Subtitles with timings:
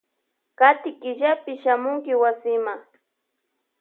[0.59, 2.73] Kati killapi shamunki wasima.